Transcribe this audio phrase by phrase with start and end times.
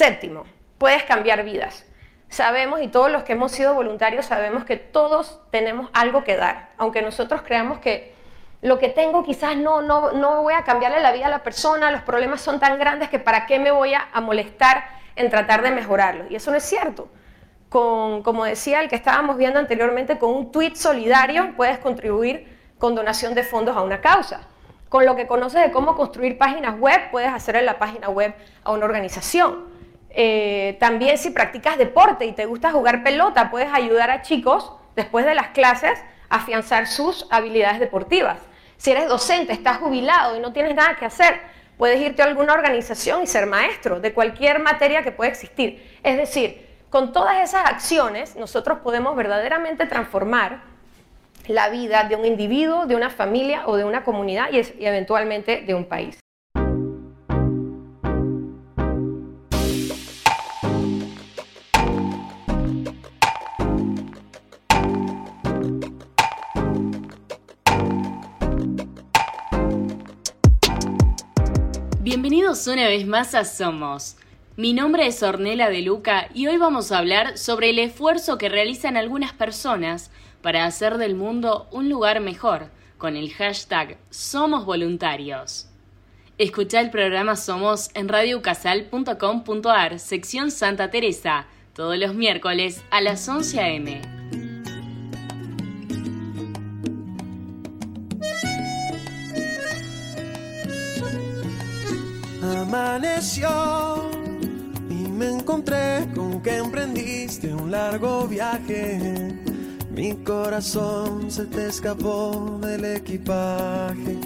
[0.00, 0.44] Séptimo,
[0.78, 1.84] puedes cambiar vidas.
[2.30, 6.70] Sabemos, y todos los que hemos sido voluntarios sabemos que todos tenemos algo que dar,
[6.78, 8.14] aunque nosotros creamos que
[8.62, 11.90] lo que tengo quizás no, no, no voy a cambiarle la vida a la persona,
[11.90, 14.84] los problemas son tan grandes que para qué me voy a, molestar
[15.16, 16.30] en tratar de mejorarlos.
[16.30, 17.10] Y eso no es cierto.
[17.68, 22.94] Con, como decía el que estábamos viendo anteriormente, con un tweet solidario puedes contribuir con
[22.94, 24.48] donación de fondos a una causa.
[24.88, 28.72] Con lo que conoces de cómo construir páginas web, puedes hacer la página web a
[28.72, 29.78] una organización.
[30.10, 35.24] Eh, también si practicas deporte y te gusta jugar pelota, puedes ayudar a chicos después
[35.24, 38.38] de las clases a afianzar sus habilidades deportivas.
[38.76, 41.40] Si eres docente, estás jubilado y no tienes nada que hacer,
[41.76, 45.98] puedes irte a alguna organización y ser maestro de cualquier materia que pueda existir.
[46.02, 50.62] Es decir, con todas esas acciones nosotros podemos verdaderamente transformar
[51.46, 55.74] la vida de un individuo, de una familia o de una comunidad y, eventualmente de
[55.74, 56.18] un país.
[72.10, 74.16] Bienvenidos una vez más a Somos.
[74.56, 78.48] Mi nombre es Ornella de Luca y hoy vamos a hablar sobre el esfuerzo que
[78.48, 80.10] realizan algunas personas
[80.42, 82.66] para hacer del mundo un lugar mejor
[82.98, 85.68] con el hashtag Somos Voluntarios.
[86.36, 93.60] Escucha el programa Somos en radiocasal.com.ar, sección Santa Teresa, todos los miércoles a las 11
[93.60, 94.19] a.m.
[102.72, 104.08] Amaneció
[104.88, 109.36] y me encontré con que emprendiste un largo viaje
[109.90, 114.16] mi corazón se te escapó del equipaje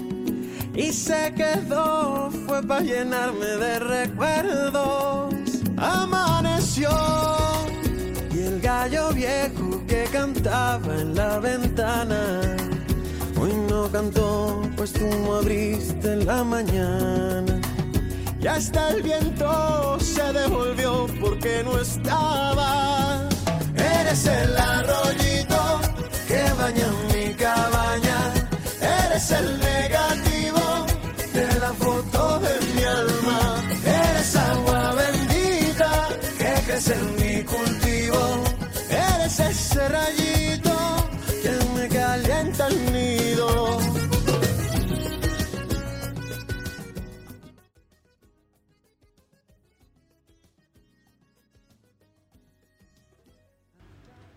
[0.75, 5.33] y se quedó, fue para llenarme de recuerdos.
[5.77, 6.91] Amaneció
[8.31, 12.41] y el gallo viejo que cantaba en la ventana.
[13.41, 17.64] Hoy no cantó, pues tú no abriste la mañana.
[18.45, 23.27] Y hasta el viento se devolvió porque no estaba.
[23.75, 25.81] Eres el arroyito
[26.27, 28.19] que baña mi cabaña.
[29.03, 30.85] Eres el negativo
[31.33, 33.63] de la foto de mi alma.
[33.83, 38.43] Eres agua bendita que crece en mi cultivo.
[38.91, 40.24] Eres ese rayito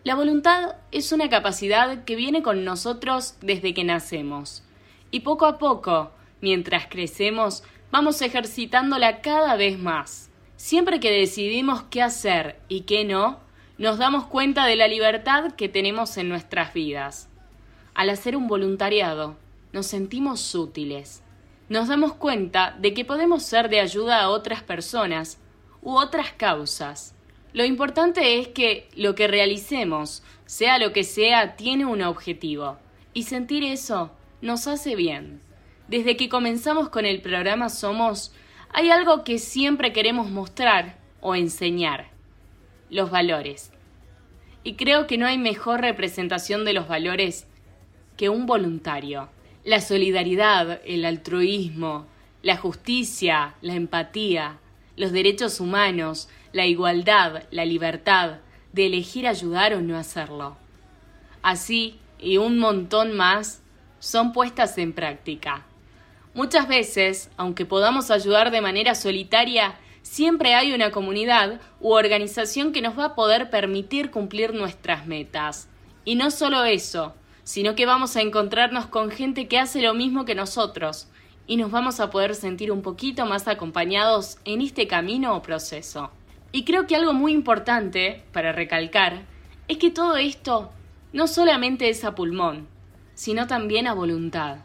[0.09, 4.63] La voluntad es una capacidad que viene con nosotros desde que nacemos.
[5.11, 10.31] Y poco a poco, mientras crecemos, vamos ejercitándola cada vez más.
[10.57, 13.41] Siempre que decidimos qué hacer y qué no,
[13.77, 17.29] nos damos cuenta de la libertad que tenemos en nuestras vidas.
[17.93, 19.37] Al hacer un voluntariado,
[19.75, 21.23] nos sentimos útiles.
[21.69, 25.39] Nos damos cuenta de que podemos ser de ayuda a otras personas
[25.83, 27.15] u otras causas
[27.53, 32.79] lo importante es que lo que realicemos, sea lo que sea, tiene un objetivo.
[33.15, 34.11] Y sentir eso
[34.41, 35.41] nos hace bien.
[35.89, 38.33] Desde que comenzamos con el programa Somos,
[38.71, 42.11] hay algo que siempre queremos mostrar o enseñar.
[42.91, 43.73] Los valores.
[44.63, 47.47] Y creo que no hay mejor representación de los valores
[48.17, 49.31] que un voluntario.
[49.65, 52.07] La solidaridad, el altruismo,
[52.43, 54.59] la justicia, la empatía,
[54.97, 58.39] los derechos humanos, la igualdad, la libertad
[58.73, 60.57] de elegir ayudar o no hacerlo.
[61.41, 63.63] Así, y un montón más,
[64.01, 65.65] son puestas en práctica.
[66.35, 72.83] Muchas veces, aunque podamos ayudar de manera solitaria, siempre hay una comunidad u organización que
[72.83, 75.69] nos va a poder permitir cumplir nuestras metas.
[76.05, 77.15] Y no solo eso,
[77.45, 81.07] sino que vamos a encontrarnos con gente que hace lo mismo que nosotros
[81.47, 86.11] y nos vamos a poder sentir un poquito más acompañados en este camino o proceso.
[86.51, 89.23] Y creo que algo muy importante para recalcar
[89.69, 90.73] es que todo esto
[91.13, 92.69] no solamente es a pulmón,
[93.15, 94.59] sino también a voluntad.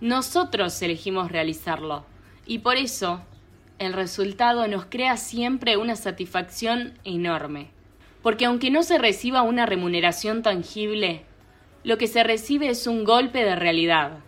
[0.00, 2.04] Nosotros elegimos realizarlo
[2.46, 3.22] y por eso
[3.78, 7.68] el resultado nos crea siempre una satisfacción enorme.
[8.22, 11.24] Porque aunque no se reciba una remuneración tangible,
[11.84, 14.18] lo que se recibe es un golpe de realidad,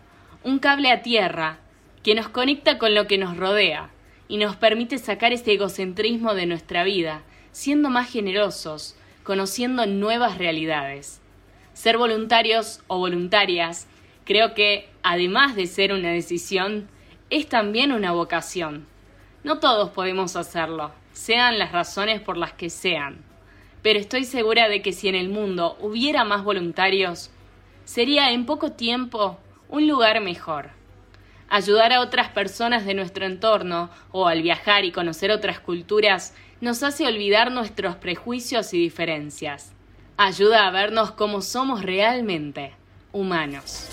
[0.45, 1.59] un cable a tierra
[2.03, 3.91] que nos conecta con lo que nos rodea
[4.33, 7.21] y nos permite sacar ese egocentrismo de nuestra vida,
[7.51, 11.21] siendo más generosos, conociendo nuevas realidades.
[11.75, 13.89] Ser voluntarios o voluntarias
[14.25, 16.89] creo que, además de ser una decisión,
[17.29, 18.87] es también una vocación.
[19.45, 23.19] No todos podemos hacerlo, sean las razones por las que sean.
[23.83, 27.31] Pero estoy segura de que si en el mundo hubiera más voluntarios,
[27.85, 29.39] sería en poco tiempo
[29.69, 30.71] un lugar mejor.
[31.55, 36.33] Ayudar a otras personas de nuestro entorno o al viajar y conocer otras culturas
[36.63, 39.75] nos hace olvidar nuestros prejuicios y diferencias.
[40.17, 42.75] Ayuda a vernos como somos realmente,
[43.13, 43.87] humanos.